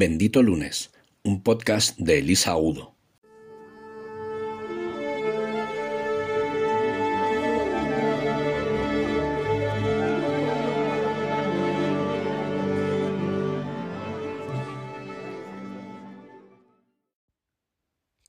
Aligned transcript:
Bendito 0.00 0.44
Lunes, 0.44 0.92
un 1.24 1.42
podcast 1.42 1.98
de 1.98 2.20
Elisa 2.20 2.56
Udo. 2.56 2.94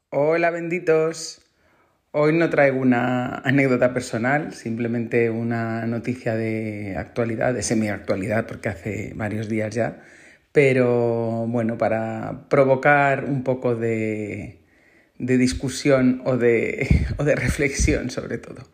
Hola 0.10 0.50
benditos. 0.50 1.44
Hoy 2.10 2.34
no 2.34 2.50
traigo 2.50 2.80
una 2.80 3.36
anécdota 3.46 3.94
personal, 3.94 4.54
simplemente 4.56 5.30
una 5.30 5.86
noticia 5.86 6.34
de 6.34 6.96
actualidad, 6.98 7.54
de 7.54 7.62
semi-actualidad, 7.62 8.48
porque 8.48 8.70
hace 8.70 9.14
varios 9.16 9.48
días 9.50 9.76
ya, 9.76 10.02
pero 10.62 11.46
bueno, 11.48 11.78
para 11.78 12.42
provocar 12.50 13.24
un 13.24 13.46
poco 13.46 13.78
de, 13.78 14.60
discusión 15.18 16.22
o 16.26 16.36
de, 16.36 17.06
o 17.18 17.24
de 17.24 17.34
reflexión 17.34 18.10
sobre 18.10 18.40
todo. 18.40 18.68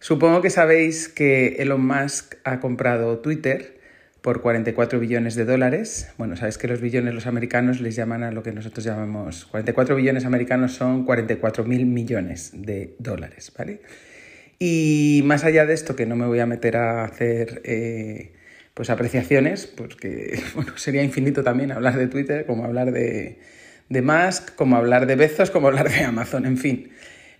Supongo 0.00 0.42
que 0.42 0.50
sabéis 0.50 1.08
que 1.08 1.56
Elon 1.60 1.80
Musk 1.86 2.34
ha 2.44 2.60
comprado 2.60 3.20
Twitter 3.20 3.80
por 4.20 4.42
44 4.42 5.00
billones 5.00 5.34
de 5.34 5.46
dólares. 5.46 6.12
Bueno, 6.18 6.36
sabéis 6.36 6.58
que 6.58 6.68
los 6.68 6.82
billones 6.82 7.14
los 7.14 7.26
americanos 7.26 7.80
les 7.80 7.96
llaman 7.96 8.22
a 8.22 8.30
lo 8.30 8.42
que 8.42 8.52
nosotros 8.52 8.84
llamamos 8.84 9.46
44 9.46 9.96
billones 9.96 10.26
americanos 10.26 10.74
son 10.74 11.06
44 11.06 11.64
mil 11.64 11.86
millones 11.86 12.50
de 12.52 12.96
dólares, 12.98 13.50
¿vale? 13.56 13.80
Y 14.58 15.22
más 15.24 15.44
allá 15.44 15.64
de 15.64 15.72
esto, 15.72 15.96
que 15.96 16.04
no 16.04 16.16
me 16.16 16.26
voy 16.26 16.40
a 16.40 16.44
meter 16.46 16.76
a 16.76 17.04
hacer 17.04 17.62
eh, 17.64 18.32
pues 18.78 18.90
apreciaciones, 18.90 19.66
porque 19.66 20.40
bueno, 20.54 20.78
sería 20.78 21.02
infinito 21.02 21.42
también 21.42 21.72
hablar 21.72 21.98
de 21.98 22.06
Twitter, 22.06 22.46
como 22.46 22.64
hablar 22.64 22.92
de, 22.92 23.40
de 23.88 24.02
Musk, 24.02 24.54
como 24.54 24.76
hablar 24.76 25.06
de 25.06 25.16
Bezos, 25.16 25.50
como 25.50 25.66
hablar 25.66 25.90
de 25.90 26.04
Amazon, 26.04 26.46
en 26.46 26.56
fin. 26.56 26.90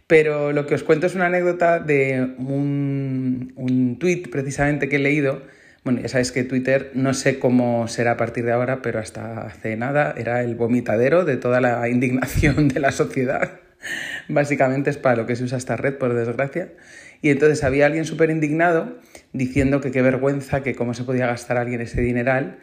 Pero 0.08 0.50
lo 0.50 0.66
que 0.66 0.74
os 0.74 0.82
cuento 0.82 1.06
es 1.06 1.14
una 1.14 1.26
anécdota 1.26 1.78
de 1.78 2.34
un, 2.38 3.52
un 3.54 4.00
tweet 4.00 4.24
precisamente 4.32 4.88
que 4.88 4.96
he 4.96 4.98
leído. 4.98 5.42
Bueno, 5.84 6.00
ya 6.00 6.08
sabéis 6.08 6.32
que 6.32 6.42
Twitter 6.42 6.90
no 6.94 7.14
sé 7.14 7.38
cómo 7.38 7.86
será 7.86 8.12
a 8.12 8.16
partir 8.16 8.44
de 8.44 8.50
ahora, 8.50 8.82
pero 8.82 8.98
hasta 8.98 9.42
hace 9.42 9.76
nada 9.76 10.14
era 10.18 10.42
el 10.42 10.56
vomitadero 10.56 11.24
de 11.24 11.36
toda 11.36 11.60
la 11.60 11.88
indignación 11.88 12.66
de 12.66 12.80
la 12.80 12.90
sociedad. 12.90 13.60
Básicamente 14.28 14.90
es 14.90 14.96
para 14.96 15.14
lo 15.14 15.26
que 15.26 15.36
se 15.36 15.44
usa 15.44 15.56
esta 15.56 15.76
red, 15.76 15.94
por 15.94 16.14
desgracia. 16.14 16.72
Y 17.20 17.30
entonces 17.30 17.64
había 17.64 17.86
alguien 17.86 18.04
súper 18.04 18.30
indignado 18.30 18.98
diciendo 19.32 19.80
que 19.80 19.90
qué 19.90 20.02
vergüenza, 20.02 20.62
que 20.62 20.74
cómo 20.74 20.94
se 20.94 21.04
podía 21.04 21.26
gastar 21.26 21.56
alguien 21.56 21.80
ese 21.80 22.00
dineral 22.00 22.58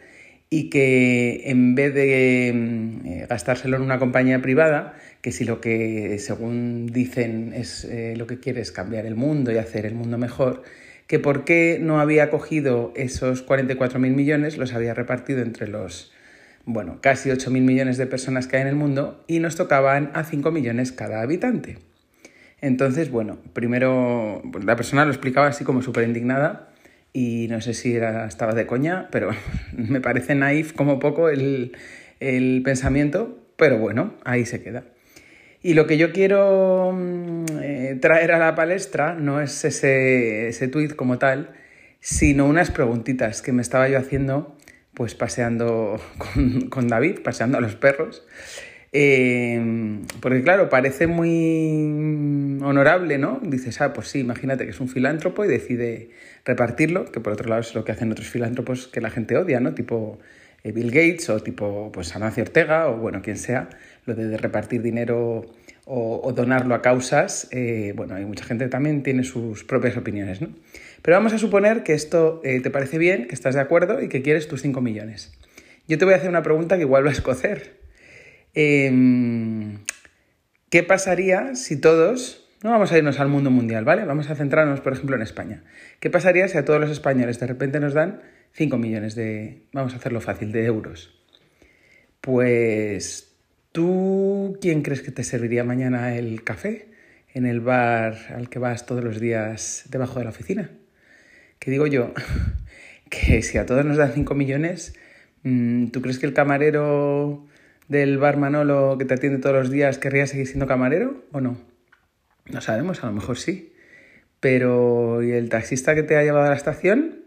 y 0.48 0.70
que 0.70 1.42
en 1.46 1.74
vez 1.74 1.92
de 1.94 2.52
mm, 2.54 3.06
eh, 3.06 3.26
gastárselo 3.28 3.76
en 3.76 3.82
una 3.82 3.98
compañía 3.98 4.40
privada, 4.40 4.94
que 5.20 5.32
si 5.32 5.44
lo 5.44 5.60
que 5.60 6.18
según 6.18 6.86
dicen 6.86 7.52
es 7.54 7.84
eh, 7.84 8.14
lo 8.16 8.26
que 8.26 8.38
quiere 8.38 8.60
es 8.60 8.70
cambiar 8.72 9.06
el 9.06 9.16
mundo 9.16 9.52
y 9.52 9.56
hacer 9.56 9.86
el 9.86 9.94
mundo 9.94 10.18
mejor, 10.18 10.62
que 11.06 11.18
por 11.18 11.44
qué 11.44 11.78
no 11.80 12.00
había 12.00 12.30
cogido 12.30 12.92
esos 12.96 13.46
44.000 13.46 13.98
millones, 13.98 14.56
los 14.56 14.72
había 14.72 14.94
repartido 14.94 15.42
entre 15.42 15.68
los, 15.68 16.12
bueno, 16.64 17.00
casi 17.00 17.30
8.000 17.30 17.62
millones 17.62 17.96
de 17.96 18.06
personas 18.06 18.46
que 18.46 18.56
hay 18.56 18.62
en 18.62 18.68
el 18.68 18.76
mundo 18.76 19.24
y 19.26 19.40
nos 19.40 19.56
tocaban 19.56 20.10
a 20.14 20.24
5 20.24 20.50
millones 20.50 20.92
cada 20.92 21.22
habitante. 21.22 21.78
Entonces, 22.66 23.12
bueno, 23.12 23.38
primero 23.52 24.42
la 24.64 24.74
persona 24.74 25.04
lo 25.04 25.12
explicaba 25.12 25.46
así 25.46 25.62
como 25.62 25.82
súper 25.82 26.02
indignada 26.02 26.70
y 27.12 27.46
no 27.48 27.60
sé 27.60 27.74
si 27.74 27.94
era, 27.94 28.26
estaba 28.26 28.54
de 28.54 28.66
coña, 28.66 29.06
pero 29.12 29.30
me 29.72 30.00
parece 30.00 30.34
naif 30.34 30.72
como 30.72 30.98
poco 30.98 31.28
el, 31.28 31.70
pensamiento, 32.64 33.38
pero 33.56 33.78
bueno, 33.78 34.14
ahí 34.24 34.44
se 34.46 34.64
queda. 34.64 34.82
Y 35.62 35.74
lo 35.74 35.86
que 35.86 35.96
yo 35.96 36.12
quiero 36.12 36.90
mm, 36.92 37.44
eh, 37.62 37.98
traer 38.00 38.32
a 38.32 38.38
la 38.38 38.56
palestra 38.56 39.14
no 39.14 39.40
es 39.40 39.64
ese, 39.64 40.48
ese 40.48 40.66
tuit 40.66 40.96
como 40.96 41.18
tal, 41.18 41.50
sino 42.00 42.46
unas 42.46 42.72
preguntitas 42.72 43.42
que 43.42 43.52
me 43.52 43.62
estaba 43.62 43.88
yo 43.88 43.96
haciendo 43.96 44.56
pues 44.92 45.14
paseando 45.14 46.00
con, 46.18 46.68
con 46.68 46.88
David, 46.88 47.20
paseando 47.22 47.58
a 47.58 47.60
los 47.60 47.76
perros. 47.76 48.26
Eh, 48.98 50.00
porque 50.22 50.42
claro, 50.42 50.70
parece 50.70 51.06
muy 51.06 52.58
honorable, 52.62 53.18
¿no? 53.18 53.40
Dices, 53.42 53.82
ah, 53.82 53.92
pues 53.92 54.08
sí, 54.08 54.20
imagínate 54.20 54.64
que 54.64 54.70
es 54.70 54.80
un 54.80 54.88
filántropo 54.88 55.44
y 55.44 55.48
decide 55.48 56.08
repartirlo, 56.46 57.04
que 57.04 57.20
por 57.20 57.34
otro 57.34 57.46
lado 57.50 57.60
es 57.60 57.74
lo 57.74 57.84
que 57.84 57.92
hacen 57.92 58.10
otros 58.10 58.28
filántropos 58.28 58.88
que 58.88 59.02
la 59.02 59.10
gente 59.10 59.36
odia, 59.36 59.60
¿no? 59.60 59.74
Tipo 59.74 60.18
eh, 60.64 60.72
Bill 60.72 60.90
Gates 60.90 61.28
o 61.28 61.40
tipo 61.40 61.92
pues 61.92 62.16
Ortega 62.16 62.88
o 62.88 62.96
bueno, 62.96 63.20
quien 63.20 63.36
sea, 63.36 63.68
lo 64.06 64.14
de 64.14 64.34
repartir 64.38 64.80
dinero 64.80 65.44
o, 65.84 66.32
donarlo 66.32 66.74
a 66.74 66.80
causas, 66.80 67.48
eh, 67.50 67.92
bueno, 67.94 68.14
hay 68.14 68.24
mucha 68.24 68.46
gente 68.46 68.66
también 68.68 69.02
tiene 69.02 69.24
sus 69.24 69.62
propias 69.64 69.98
opiniones, 69.98 70.40
¿no? 70.40 70.48
Pero 71.02 71.18
vamos 71.18 71.34
a 71.34 71.38
suponer 71.38 71.82
que 71.82 71.92
esto 71.92 72.40
te 72.42 72.70
parece 72.70 72.96
bien, 72.96 73.28
que 73.28 73.34
estás 73.34 73.56
de 73.56 73.60
acuerdo 73.60 74.02
y 74.02 74.08
que 74.08 74.22
quieres 74.22 74.48
tus 74.48 74.62
5 74.62 74.80
millones. 74.80 75.34
Yo 75.86 75.98
te 75.98 76.06
voy 76.06 76.14
a 76.14 76.16
hacer 76.16 76.30
una 76.30 76.42
pregunta 76.42 76.76
que 76.76 76.82
igual 76.82 77.04
va 77.04 77.10
a 77.10 77.12
escocer. 77.12 77.85
Em, 78.58 79.80
¿Qué 80.70 80.82
pasaría 80.82 81.54
si 81.54 81.78
todos, 81.78 82.48
no 82.64 82.70
vamos 82.70 82.90
a 82.90 82.96
irnos 82.96 83.20
al 83.20 83.28
mundo 83.28 83.50
mundial, 83.50 83.84
¿vale? 83.84 84.06
Vamos 84.06 84.30
a 84.30 84.34
centrarnos, 84.34 84.80
por 84.80 84.94
ejemplo, 84.94 85.14
en 85.14 85.20
España. 85.20 85.62
¿Qué 86.00 86.08
pasaría 86.08 86.48
si 86.48 86.56
a 86.56 86.64
todos 86.64 86.80
los 86.80 86.90
españoles 86.90 87.38
de 87.38 87.46
repente 87.46 87.80
nos 87.80 87.92
dan 87.92 88.22
5 88.52 88.78
millones 88.78 89.14
de, 89.14 89.66
vamos 89.74 89.92
a 89.92 89.96
hacerlo 89.96 90.22
fácil, 90.22 90.52
de 90.52 90.64
euros? 90.64 91.22
Pues, 92.22 93.36
¿tú 93.72 94.56
quién 94.62 94.80
crees 94.80 95.02
que 95.02 95.10
te 95.10 95.22
serviría 95.22 95.62
mañana 95.62 96.16
el 96.16 96.42
café 96.42 96.88
en 97.34 97.44
el 97.44 97.60
bar 97.60 98.16
al 98.34 98.48
que 98.48 98.58
vas 98.58 98.86
todos 98.86 99.04
los 99.04 99.20
días 99.20 99.84
debajo 99.90 100.18
de 100.18 100.24
la 100.24 100.30
oficina? 100.30 100.70
¿Qué 101.58 101.70
digo 101.70 101.86
yo? 101.86 102.14
que 103.10 103.42
si 103.42 103.58
a 103.58 103.66
todos 103.66 103.84
nos 103.84 103.98
dan 103.98 104.12
5 104.14 104.34
millones, 104.34 104.94
mm, 105.42 105.88
¿tú 105.88 106.00
crees 106.00 106.18
que 106.18 106.24
el 106.24 106.32
camarero 106.32 107.46
del 107.88 108.18
bar 108.18 108.36
Manolo 108.36 108.96
que 108.98 109.04
te 109.04 109.14
atiende 109.14 109.38
todos 109.38 109.54
los 109.54 109.70
días 109.70 109.98
querría 109.98 110.26
seguir 110.26 110.46
siendo 110.46 110.66
camarero 110.66 111.24
o 111.32 111.40
no? 111.40 111.56
No 112.48 112.60
sabemos, 112.60 113.02
a 113.02 113.06
lo 113.06 113.12
mejor 113.12 113.38
sí. 113.38 113.72
Pero 114.40 115.22
¿y 115.22 115.32
el 115.32 115.48
taxista 115.48 115.94
que 115.94 116.02
te 116.02 116.16
ha 116.16 116.22
llevado 116.22 116.46
a 116.46 116.50
la 116.50 116.56
estación? 116.56 117.24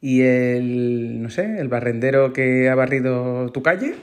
¿Y 0.00 0.22
el, 0.22 1.22
no 1.22 1.30
sé, 1.30 1.58
el 1.58 1.68
barrendero 1.68 2.32
que 2.32 2.68
ha 2.68 2.74
barrido 2.74 3.50
tu 3.52 3.62
calle? 3.62 3.94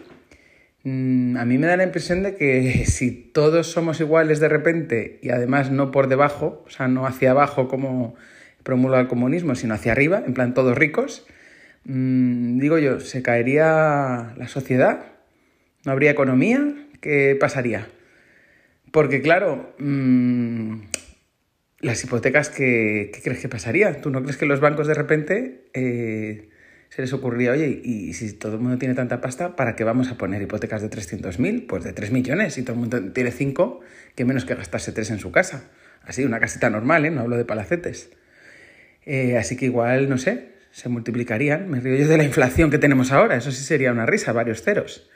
Mm, 0.83 1.37
a 1.37 1.45
mí 1.45 1.57
me 1.57 1.67
da 1.67 1.77
la 1.77 1.83
impresión 1.83 2.23
de 2.23 2.35
que 2.35 2.85
si 2.87 3.11
todos 3.11 3.67
somos 3.67 3.99
iguales 3.99 4.39
de 4.39 4.49
repente 4.49 5.19
y 5.21 5.29
además 5.29 5.71
no 5.71 5.91
por 5.91 6.07
debajo, 6.07 6.63
o 6.65 6.69
sea, 6.69 6.87
no 6.87 7.05
hacia 7.05 7.31
abajo 7.31 7.67
como 7.67 8.15
promulga 8.63 8.99
el 8.99 9.07
comunismo, 9.07 9.55
sino 9.55 9.73
hacia 9.73 9.91
arriba, 9.91 10.23
en 10.25 10.33
plan 10.33 10.53
todos 10.53 10.77
ricos, 10.77 11.25
mm, 11.85 12.59
digo 12.59 12.77
yo, 12.77 12.99
se 12.99 13.21
caería 13.21 14.33
la 14.37 14.47
sociedad 14.47 15.05
no 15.85 15.91
habría 15.91 16.11
economía, 16.11 16.61
¿qué 17.01 17.37
pasaría? 17.39 17.87
Porque 18.91 19.21
claro, 19.21 19.73
mm, 19.79 20.81
las 21.79 22.03
hipotecas, 22.03 22.49
¿qué, 22.49 23.11
crees 23.23 23.39
que 23.39 23.49
pasaría? 23.49 24.01
¿Tú 24.01 24.09
no 24.09 24.21
crees 24.21 24.37
que 24.37 24.45
los 24.45 24.59
bancos 24.59 24.87
de 24.87 24.93
repente 24.93 25.65
eh, 25.73 26.49
se 26.89 27.01
les 27.01 27.13
ocurría, 27.13 27.51
oye, 27.51 27.81
y 27.83 28.13
si 28.13 28.33
todo 28.33 28.55
el 28.55 28.59
mundo 28.59 28.77
tiene 28.77 28.95
tanta 28.95 29.21
pasta, 29.21 29.55
¿para 29.55 29.75
qué 29.75 29.83
vamos 29.83 30.09
a 30.09 30.17
poner 30.17 30.41
hipotecas 30.41 30.81
de 30.81 30.89
300.000? 30.89 31.65
Pues 31.67 31.83
de 31.83 31.93
3 31.93 32.11
millones, 32.11 32.53
si 32.53 32.63
todo 32.63 32.73
el 32.73 32.79
mundo 32.79 33.11
tiene 33.13 33.31
5, 33.31 33.79
que 34.13 34.25
menos 34.25 34.43
que 34.45 34.55
gastarse 34.55 34.91
3 34.91 35.11
en 35.11 35.19
su 35.19 35.31
casa. 35.31 35.71
Así, 36.03 36.25
una 36.25 36.39
casita 36.39 36.69
normal, 36.69 37.05
¿eh? 37.05 37.11
no 37.11 37.21
hablo 37.21 37.37
de 37.37 37.45
palacetes. 37.45 38.09
Eh, 39.05 39.37
así 39.37 39.55
que 39.55 39.65
igual, 39.65 40.09
no 40.09 40.17
sé, 40.17 40.49
se 40.71 40.89
multiplicarían. 40.89 41.69
Me 41.69 41.79
río 41.79 41.95
yo 41.95 42.07
de 42.07 42.17
la 42.17 42.23
inflación 42.23 42.69
que 42.69 42.77
tenemos 42.77 43.11
ahora, 43.11 43.37
eso 43.37 43.51
sí 43.51 43.63
sería 43.63 43.91
una 43.91 44.05
risa, 44.05 44.33
varios 44.33 44.61
ceros. 44.61 45.09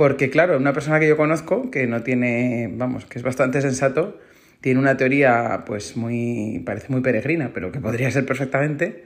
Porque, 0.00 0.30
claro, 0.30 0.56
una 0.56 0.72
persona 0.72 0.98
que 0.98 1.06
yo 1.06 1.18
conozco, 1.18 1.70
que 1.70 1.86
no 1.86 2.02
tiene, 2.02 2.70
vamos, 2.72 3.04
que 3.04 3.18
es 3.18 3.22
bastante 3.22 3.60
sensato, 3.60 4.18
tiene 4.62 4.80
una 4.80 4.96
teoría, 4.96 5.64
pues 5.66 5.94
muy, 5.94 6.62
parece 6.64 6.86
muy 6.88 7.02
peregrina, 7.02 7.50
pero 7.52 7.70
que 7.70 7.80
podría 7.80 8.10
ser 8.10 8.24
perfectamente, 8.24 9.04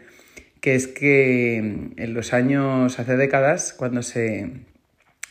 que 0.61 0.77
es 0.77 0.87
que 0.87 1.57
en 1.97 2.15
los 2.15 2.33
años, 2.33 3.01
hace 3.01 3.17
décadas, 3.17 3.73
cuando 3.73 4.05
se 4.05 4.53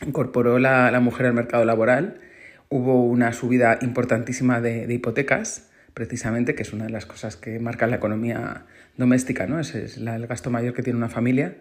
incorporó 0.06 0.58
la, 0.58 1.00
mujer 1.00 1.24
al 1.24 1.32
mercado 1.32 1.64
laboral, 1.64 2.20
hubo 2.68 3.02
una 3.02 3.32
subida 3.32 3.78
importantísima 3.80 4.60
de, 4.60 4.92
hipotecas, 4.92 5.70
precisamente, 5.94 6.54
que 6.54 6.62
es 6.62 6.74
una 6.74 6.84
de 6.84 6.90
las 6.90 7.06
cosas 7.06 7.38
que 7.38 7.58
marca 7.58 7.86
la 7.86 7.96
economía 7.96 8.66
doméstica, 8.98 9.46
¿no? 9.46 9.58
Es 9.58 9.74
el 9.74 10.26
gasto 10.26 10.50
mayor 10.50 10.74
que 10.74 10.82
tiene 10.82 10.98
una 10.98 11.08
familia, 11.08 11.56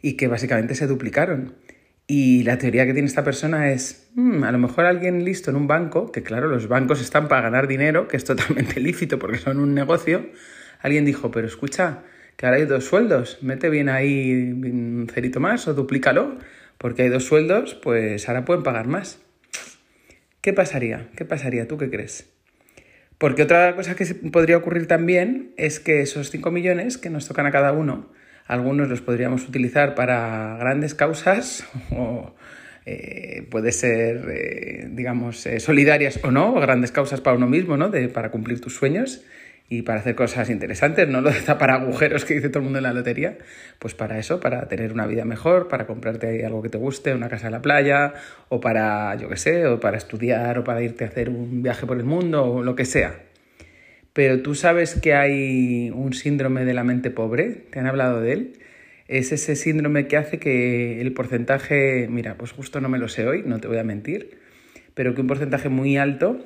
y 0.00 0.12
que 0.12 0.28
básicamente 0.28 0.76
se 0.76 0.86
duplicaron. 0.86 1.54
Y 2.10 2.42
la 2.44 2.56
teoría 2.56 2.86
que 2.86 2.94
tiene 2.94 3.06
esta 3.06 3.22
persona 3.22 3.70
es, 3.70 4.08
hmm, 4.14 4.42
a 4.42 4.50
lo 4.50 4.56
mejor 4.56 4.86
alguien 4.86 5.26
listo 5.26 5.50
en 5.50 5.56
un 5.56 5.66
banco, 5.66 6.10
que 6.10 6.22
claro, 6.22 6.48
los 6.48 6.66
bancos 6.66 7.02
están 7.02 7.28
para 7.28 7.42
ganar 7.42 7.68
dinero, 7.68 8.08
que 8.08 8.16
es 8.16 8.24
totalmente 8.24 8.80
lícito 8.80 9.18
porque 9.18 9.36
son 9.36 9.60
un 9.60 9.74
negocio, 9.74 10.26
alguien 10.80 11.04
dijo, 11.04 11.30
pero 11.30 11.46
escucha, 11.46 12.04
que 12.38 12.46
ahora 12.46 12.56
hay 12.56 12.64
dos 12.64 12.84
sueldos, 12.84 13.38
mete 13.42 13.68
bien 13.68 13.90
ahí 13.90 14.32
un 14.32 15.06
cerito 15.12 15.38
más 15.38 15.68
o 15.68 15.74
duplícalo, 15.74 16.38
porque 16.78 17.02
hay 17.02 17.10
dos 17.10 17.24
sueldos, 17.24 17.74
pues 17.74 18.26
ahora 18.26 18.46
pueden 18.46 18.62
pagar 18.62 18.86
más. 18.86 19.20
¿Qué 20.40 20.54
pasaría? 20.54 21.10
¿Qué 21.14 21.26
pasaría? 21.26 21.68
¿Tú 21.68 21.76
qué 21.76 21.90
crees? 21.90 22.30
Porque 23.18 23.42
otra 23.42 23.76
cosa 23.76 23.96
que 23.96 24.06
podría 24.32 24.56
ocurrir 24.56 24.86
también 24.86 25.52
es 25.58 25.78
que 25.78 26.00
esos 26.00 26.30
5 26.30 26.50
millones 26.52 26.96
que 26.96 27.10
nos 27.10 27.28
tocan 27.28 27.44
a 27.44 27.50
cada 27.50 27.72
uno, 27.72 28.10
algunos 28.48 28.88
los 28.88 29.02
podríamos 29.02 29.46
utilizar 29.46 29.94
para 29.94 30.56
grandes 30.58 30.94
causas 30.94 31.64
o 31.92 32.34
eh, 32.86 33.46
puede 33.50 33.70
ser, 33.70 34.24
eh, 34.30 34.88
digamos, 34.90 35.46
eh, 35.46 35.60
solidarias 35.60 36.20
o 36.24 36.30
no, 36.30 36.54
grandes 36.54 36.90
causas 36.90 37.20
para 37.20 37.36
uno 37.36 37.46
mismo, 37.46 37.76
¿no? 37.76 37.90
De, 37.90 38.08
para 38.08 38.30
cumplir 38.30 38.62
tus 38.62 38.74
sueños 38.74 39.22
y 39.68 39.82
para 39.82 40.00
hacer 40.00 40.14
cosas 40.14 40.48
interesantes, 40.48 41.06
no 41.06 41.20
lo 41.20 41.30
de 41.30 41.42
tapar 41.42 41.70
agujeros 41.70 42.24
que 42.24 42.32
dice 42.32 42.48
todo 42.48 42.60
el 42.60 42.64
mundo 42.64 42.78
en 42.78 42.84
la 42.84 42.94
lotería, 42.94 43.36
pues 43.78 43.92
para 43.94 44.18
eso, 44.18 44.40
para 44.40 44.66
tener 44.68 44.90
una 44.94 45.06
vida 45.06 45.26
mejor, 45.26 45.68
para 45.68 45.86
comprarte 45.86 46.46
algo 46.46 46.62
que 46.62 46.70
te 46.70 46.78
guste, 46.78 47.12
una 47.12 47.28
casa 47.28 47.48
en 47.48 47.52
la 47.52 47.60
playa, 47.60 48.14
o 48.48 48.58
para, 48.58 49.14
yo 49.16 49.28
qué 49.28 49.36
sé, 49.36 49.66
o 49.66 49.78
para 49.78 49.98
estudiar, 49.98 50.58
o 50.58 50.64
para 50.64 50.80
irte 50.80 51.04
a 51.04 51.08
hacer 51.08 51.28
un 51.28 51.62
viaje 51.62 51.86
por 51.86 51.98
el 51.98 52.04
mundo, 52.04 52.42
o 52.44 52.62
lo 52.62 52.74
que 52.74 52.86
sea. 52.86 53.27
Pero 54.18 54.42
tú 54.42 54.56
sabes 54.56 54.96
que 54.96 55.14
hay 55.14 55.92
un 55.94 56.12
síndrome 56.12 56.64
de 56.64 56.74
la 56.74 56.82
mente 56.82 57.08
pobre, 57.08 57.50
¿te 57.70 57.78
han 57.78 57.86
hablado 57.86 58.20
de 58.20 58.32
él? 58.32 58.52
Es 59.06 59.30
ese 59.30 59.54
síndrome 59.54 60.08
que 60.08 60.16
hace 60.16 60.40
que 60.40 61.00
el 61.00 61.12
porcentaje, 61.12 62.08
mira, 62.10 62.34
pues 62.34 62.50
justo 62.50 62.80
no 62.80 62.88
me 62.88 62.98
lo 62.98 63.06
sé 63.06 63.28
hoy, 63.28 63.44
no 63.46 63.60
te 63.60 63.68
voy 63.68 63.78
a 63.78 63.84
mentir, 63.84 64.40
pero 64.94 65.14
que 65.14 65.20
un 65.20 65.28
porcentaje 65.28 65.68
muy 65.68 65.98
alto, 65.98 66.44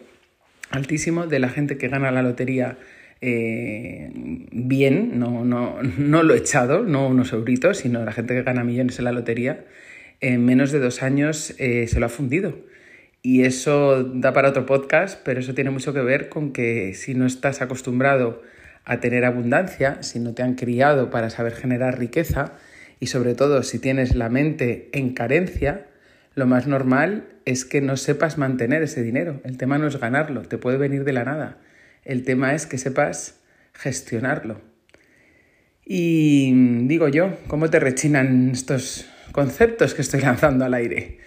altísimo, 0.69 1.27
de 1.27 1.39
la 1.39 1.49
gente 1.49 1.79
que 1.79 1.89
gana 1.89 2.11
la 2.11 2.21
lotería 2.21 2.77
eh, 3.23 4.11
bien, 4.53 5.19
no, 5.19 5.43
no, 5.47 5.79
no 5.97 6.23
lo 6.25 6.35
echado, 6.35 6.83
no 6.83 7.09
unos 7.09 7.33
euritos, 7.33 7.79
sino 7.79 8.05
la 8.05 8.13
gente 8.13 8.35
que 8.35 8.43
gana 8.43 8.65
millones 8.65 8.99
en 8.99 9.07
la 9.07 9.13
lotería, 9.13 9.65
en 10.21 10.45
menos 10.45 10.73
de 10.73 10.79
dos 10.79 11.03
años 11.03 11.55
eh, 11.59 11.87
se 11.89 12.01
lo 12.01 12.05
ha 12.05 12.11
fundido. 12.11 12.55
Y 13.23 13.45
eso 13.45 14.03
da 14.03 14.33
para 14.33 14.49
otro 14.49 14.67
podcast, 14.67 15.21
pero 15.25 15.39
eso 15.39 15.55
tiene 15.55 15.71
mucho 15.71 15.95
que 15.95 16.01
ver 16.01 16.29
con 16.29 16.53
que 16.53 16.93
si 16.95 17.15
no 17.15 17.25
estás 17.25 17.63
acostumbrado 17.63 18.43
a 18.85 18.99
tener 18.99 19.25
abundancia, 19.25 20.03
si 20.03 20.19
no 20.19 20.35
te 20.35 20.43
han 20.43 20.55
criado 20.55 21.09
para 21.11 21.31
saber 21.31 21.55
generar 21.55 22.01
riqueza 22.01 22.55
y 22.99 23.07
sobre 23.07 23.35
todo 23.35 23.63
si 23.63 23.79
tienes 23.79 24.17
la 24.17 24.29
mente 24.29 24.89
en 24.93 25.15
carencia, 25.15 25.87
lo 26.35 26.47
más 26.47 26.67
normal 26.67 27.29
es 27.45 27.65
que 27.65 27.81
no 27.81 27.97
sepas 27.97 28.39
mantener 28.39 28.83
ese 28.83 29.03
dinero. 29.03 29.41
El 29.45 29.57
tema 29.57 29.79
no 29.79 29.87
es 29.87 29.99
ganarlo, 30.01 30.43
te 30.43 30.59
puede 30.59 30.79
venir 30.79 31.05
de 31.05 31.13
la 31.13 31.25
nada. 31.25 31.59
El 32.05 32.25
tema 32.25 32.55
es 32.55 32.67
que 32.67 32.79
sepas 32.79 33.41
gestionarlo. 33.73 34.61
Y 35.85 36.53
digo 36.87 37.09
yo, 37.09 37.37
¿cómo 37.47 37.71
te 37.71 37.81
rechinan 37.81 38.51
estos 38.51 39.07
conceptos 39.33 39.95
que 39.95 40.03
estoy 40.03 40.21
lanzando 40.23 40.65
al 40.65 40.75
aire? 40.75 41.19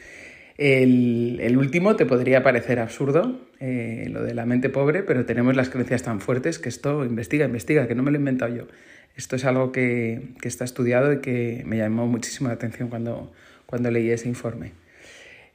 El, 0.58 1.58
último 1.58 1.96
te 1.96 2.06
podría 2.06 2.44
parecer 2.44 2.80
absurdo, 2.80 3.42
eh, 3.60 4.08
lo 4.10 4.24
de 4.24 4.34
la 4.34 4.46
mente 4.46 4.70
pobre, 4.70 5.04
pero 5.04 5.26
tenemos 5.26 5.56
las 5.56 5.70
creencias 5.70 6.04
tan 6.04 6.22
fuertes 6.22 6.60
que 6.60 6.70
esto 6.70 7.04
investiga, 7.04 7.46
investiga, 7.46 7.88
que 7.88 7.96
no 7.96 8.04
me 8.04 8.12
lo 8.12 8.18
he 8.18 8.20
inventado 8.20 8.56
yo. 8.56 8.68
Esto 9.16 9.36
es 9.36 9.46
algo 9.46 9.72
que, 9.72 10.30
que 10.42 10.48
está 10.48 10.64
estudiado 10.64 11.14
y 11.14 11.20
que 11.20 11.64
me 11.66 11.78
llamó 11.78 12.08
muchísimo 12.08 12.50
la 12.50 12.56
atención 12.56 12.90
cuando, 12.90 13.32
cuando 13.66 13.92
leí 13.92 14.10
ese 14.10 14.28
informe. 14.28 14.72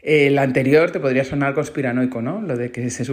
El 0.03 0.39
anterior 0.39 0.91
te 0.91 0.99
podría 0.99 1.25
sonar 1.25 1.55
conspiranoico, 1.55 2.23
¿no? 2.23 2.41
Lo 2.41 2.57
de 2.57 2.71
que 2.71 2.89
se, 2.91 3.05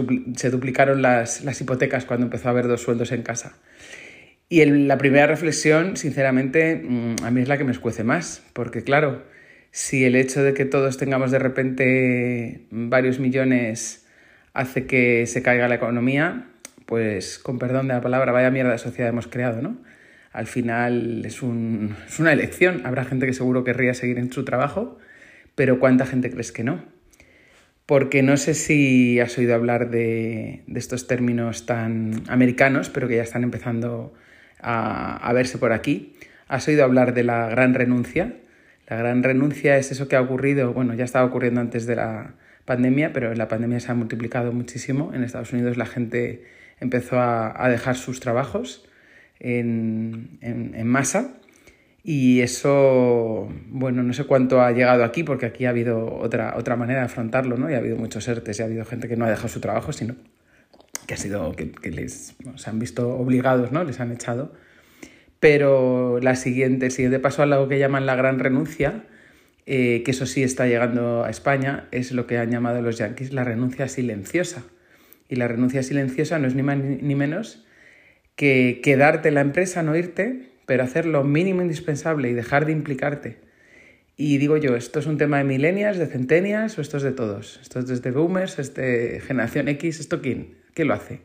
duplicaron 0.50 1.02
las, 1.02 1.60
hipotecas 1.60 2.06
cuando 2.06 2.26
empezó 2.26 2.48
a 2.48 2.52
haber 2.52 2.66
dos 2.66 2.82
sueldos 2.82 3.12
en 3.12 3.22
casa. 3.22 3.58
Y 4.48 4.64
la 4.64 4.96
primera 4.96 5.26
reflexión, 5.26 5.98
sinceramente, 5.98 6.76
mm, 6.76 7.16
a 7.24 7.30
mí 7.30 7.42
es 7.42 7.48
la 7.48 7.58
que 7.58 7.64
me 7.64 7.72
escuece 7.72 8.04
más, 8.04 8.42
porque 8.54 8.82
claro, 8.82 9.22
si 9.78 10.04
el 10.04 10.16
hecho 10.16 10.42
de 10.42 10.54
que 10.54 10.64
todos 10.64 10.96
tengamos 10.96 11.30
de 11.30 11.38
repente 11.38 12.66
varios 12.70 13.20
millones 13.20 14.06
hace 14.52 14.86
que 14.86 15.26
se 15.26 15.42
caiga 15.42 15.68
la 15.68 15.76
economía, 15.76 16.46
pues 16.86 17.38
con 17.38 17.58
perdón 17.58 17.88
de 17.88 17.94
la 17.94 18.00
palabra, 18.00 18.32
vaya 18.32 18.50
mierda 18.50 18.72
de 18.72 18.78
sociedad 18.78 19.10
hemos 19.10 19.28
creado, 19.28 19.62
¿no? 19.62 19.78
Al 20.32 20.46
final 20.46 21.22
es, 21.24 21.34
es 21.34 22.20
una 22.20 22.32
elección. 22.32 22.82
Habrá 22.84 23.04
gente 23.04 23.26
que 23.26 23.32
seguro 23.32 23.64
querría 23.64 23.94
seguir 23.94 24.18
en 24.18 24.32
su 24.32 24.44
trabajo 24.44 24.98
pero 25.58 25.80
¿cuánta 25.80 26.06
gente 26.06 26.30
crees 26.30 26.52
que 26.52 26.62
no? 26.62 26.84
Porque 27.84 28.22
no 28.22 28.36
sé 28.36 28.54
si 28.54 29.18
has 29.18 29.36
oído 29.38 29.56
hablar 29.56 29.90
de, 29.90 30.62
estos 30.72 31.08
términos 31.08 31.66
tan 31.66 32.22
americanos, 32.28 32.90
pero 32.90 33.08
que 33.08 33.16
ya 33.16 33.24
están 33.24 33.42
empezando 33.42 34.14
a, 34.60 35.32
verse 35.34 35.58
por 35.58 35.72
aquí. 35.72 36.14
¿Has 36.46 36.68
oído 36.68 36.84
hablar 36.84 37.12
de 37.12 37.24
la 37.24 37.48
gran 37.48 37.74
renuncia? 37.74 38.36
La 38.88 38.96
gran 38.96 39.22
renuncia 39.22 39.76
es 39.76 39.92
eso 39.92 40.08
que 40.08 40.16
ha 40.16 40.20
ocurrido, 40.20 40.72
bueno, 40.72 40.94
ya 40.94 41.04
estaba 41.04 41.26
ocurriendo 41.26 41.60
antes 41.60 41.86
de 41.86 41.96
la 41.96 42.34
pandemia, 42.64 43.12
pero 43.12 43.34
la 43.34 43.48
pandemia 43.48 43.80
se 43.80 43.92
ha 43.92 43.94
multiplicado 43.94 44.52
muchísimo. 44.52 45.12
En 45.14 45.22
Estados 45.22 45.52
Unidos 45.52 45.76
la 45.76 45.86
gente 45.86 46.44
empezó 46.80 47.20
a, 47.20 47.68
dejar 47.68 47.96
sus 47.96 48.20
trabajos 48.20 48.88
en, 49.40 50.38
en 50.40 50.86
masa 50.86 51.38
y 52.10 52.40
eso, 52.40 53.52
bueno, 53.68 54.02
no 54.02 54.14
sé 54.14 54.24
cuánto 54.24 54.62
ha 54.62 54.72
llegado 54.72 55.04
aquí, 55.04 55.24
porque 55.24 55.44
aquí 55.44 55.66
ha 55.66 55.68
habido 55.68 56.14
otra, 56.20 56.56
otra 56.56 56.74
manera 56.74 57.00
de 57.00 57.04
afrontarlo, 57.04 57.58
¿no? 57.58 57.70
Y 57.70 57.74
ha 57.74 57.76
habido 57.76 57.98
muchos 57.98 58.26
ERTES 58.26 58.58
y 58.58 58.62
ha 58.62 58.64
habido 58.64 58.86
gente 58.86 59.08
que 59.08 59.16
no 59.16 59.26
ha 59.26 59.28
dejado 59.28 59.48
su 59.48 59.60
trabajo, 59.60 59.92
sino 59.92 60.14
que 61.06 61.12
ha 61.12 61.16
sido, 61.18 61.52
que, 61.52 61.70
les 61.90 62.34
se 62.56 62.70
han 62.70 62.78
visto 62.78 63.10
obligados, 63.10 63.72
¿no? 63.72 63.84
Les 63.84 64.00
han 64.00 64.10
echado. 64.10 64.52
Pero 65.40 66.18
la 66.20 66.36
siguiente, 66.36 66.86
el 66.86 66.92
siguiente 66.92 67.18
paso 67.20 67.42
a 67.42 67.46
lo 67.46 67.68
que 67.68 67.78
llaman 67.78 68.06
la 68.06 68.16
gran 68.16 68.38
renuncia, 68.38 69.04
eh, 69.66 70.02
que 70.04 70.10
eso 70.10 70.26
sí 70.26 70.42
está 70.42 70.66
llegando 70.66 71.24
a 71.24 71.30
España, 71.30 71.88
es 71.90 72.12
lo 72.12 72.26
que 72.26 72.38
han 72.38 72.50
llamado 72.50 72.82
los 72.82 72.98
yanquis 72.98 73.32
la 73.32 73.44
renuncia 73.44 73.88
silenciosa. 73.88 74.64
Y 75.28 75.36
la 75.36 75.46
renuncia 75.46 75.82
silenciosa 75.82 76.38
no 76.38 76.48
es 76.48 76.54
ni 76.54 76.62
más 76.62 76.78
ni 76.78 77.14
menos 77.14 77.66
que 78.34 78.80
quedarte 78.82 79.28
en 79.28 79.34
la 79.34 79.40
empresa, 79.40 79.82
no 79.82 79.96
irte, 79.96 80.52
pero 80.64 80.84
hacer 80.84 81.06
lo 81.06 81.24
mínimo 81.24 81.60
indispensable 81.60 82.30
y 82.30 82.34
dejar 82.34 82.66
de 82.66 82.72
implicarte. 82.72 83.38
Y 84.16 84.38
digo 84.38 84.56
yo, 84.56 84.76
¿esto 84.76 84.98
es 84.98 85.06
un 85.06 85.16
tema 85.16 85.38
de 85.38 85.44
milenias, 85.44 85.96
de 85.96 86.06
centenias 86.06 86.76
o 86.76 86.80
esto 86.80 86.96
es 86.96 87.02
de 87.02 87.12
todos? 87.12 87.58
¿Esto 87.62 87.78
es 87.78 87.86
desde 87.86 88.10
boomers, 88.10 88.58
este, 88.58 89.20
generación 89.20 89.68
X? 89.68 90.00
¿Esto 90.00 90.20
quién? 90.20 90.56
¿Qué 90.74 90.84
lo 90.84 90.94
hace? 90.94 91.20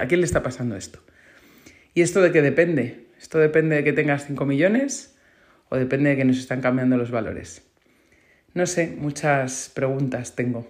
¿A 0.00 0.06
quién 0.06 0.20
le 0.20 0.26
está 0.26 0.42
pasando 0.42 0.76
esto? 0.76 1.00
¿Y 1.94 2.02
esto 2.02 2.22
de 2.22 2.32
qué 2.32 2.42
depende? 2.42 3.07
¿Esto 3.20 3.38
depende 3.38 3.76
de 3.76 3.84
que 3.84 3.92
tengas 3.92 4.26
5 4.26 4.46
millones 4.46 5.16
o 5.68 5.76
depende 5.76 6.10
de 6.10 6.16
que 6.16 6.24
nos 6.24 6.38
están 6.38 6.60
cambiando 6.60 6.96
los 6.96 7.10
valores? 7.10 7.62
No 8.54 8.66
sé, 8.66 8.94
muchas 8.96 9.70
preguntas 9.74 10.34
tengo. 10.34 10.66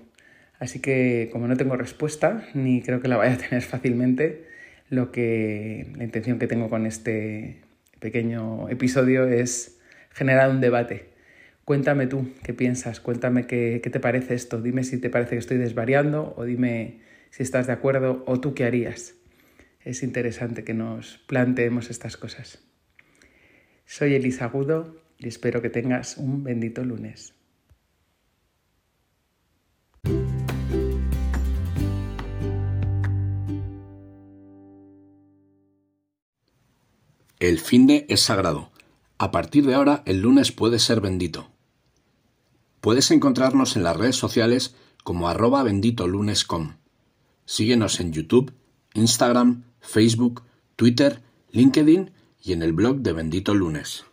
Así 0.59 0.81
que 0.81 1.29
como 1.33 1.47
no 1.47 1.57
tengo 1.57 1.77
respuesta, 1.77 2.49
ni 2.55 2.83
creo 2.83 3.01
que 3.01 3.09
la 3.09 3.17
vaya 3.17 3.35
a 3.35 3.39
tener 3.39 3.63
fácilmente, 3.63 4.47
lo 4.91 5.13
que 5.13 5.93
la 5.97 6.05
intención 6.05 6.39
que 6.39 6.47
tengo 6.47 6.71
con 6.71 6.87
este 6.87 7.61
pequeño 8.01 8.69
episodio 8.69 9.27
es 9.27 9.79
generar 10.11 10.51
un 10.51 10.61
debate. 10.61 11.11
Cuéntame 11.65 12.07
tú 12.07 12.33
qué 12.43 12.55
piensas, 12.55 12.99
cuéntame 13.01 13.47
qué, 13.47 13.81
qué, 13.83 13.91
te 13.91 14.01
parece 14.01 14.35
esto, 14.35 14.63
dime 14.63 14.85
si 14.85 14.99
te 14.99 15.11
parece 15.11 15.33
que 15.33 15.39
estoy 15.39 15.59
desvariando 15.59 16.33
o 16.37 16.45
dime 16.45 17.01
si 17.31 17.43
estás 17.43 17.67
de 17.67 17.75
acuerdo 17.75 18.25
o 18.27 18.41
tú 18.41 18.55
qué 18.55 18.65
harías. 18.65 19.18
Es 19.89 20.03
interesante 20.03 20.65
que 20.65 20.75
nos 20.75 21.17
planteemos 21.27 21.89
estas 21.89 22.19
cosas. 22.19 22.59
Soy 23.87 24.13
Elisa 24.13 24.45
Agudo 24.45 25.01
y 25.17 25.29
espero 25.29 25.63
que 25.63 25.71
tengas 25.71 26.19
un 26.19 26.45
bendito 26.45 26.85
lunes. 26.85 27.33
El 37.41 37.59
finde 37.59 38.05
es 38.11 38.21
sagrado. 38.21 38.71
A 39.17 39.31
partir 39.31 39.65
de 39.65 39.73
ahora, 39.73 40.03
el 40.05 40.21
lunes 40.21 40.53
puede 40.53 40.81
ser 40.81 41.01
bendito. 41.01 41.51
Puedes 42.83 43.11
encontrarnos 43.11 43.75
en 43.77 43.85
las 43.85 43.97
redes 43.97 44.17
sociales 44.17 44.77
como 45.03 45.31
arroba 45.31 45.63
benditolunes.com. 45.63 46.77
Síguenos 47.47 48.01
en 48.01 48.13
YouTube, 48.13 48.53
Instagram, 48.93 49.65
Facebook, 49.81 50.43
Twitter, 50.77 51.23
LinkedIn 51.53 52.11
y 52.43 52.53
en 52.53 52.63
el 52.63 52.73
blog 52.73 52.99
de 52.99 53.13
Bendito 53.13 53.55
Lunes. 53.55 54.05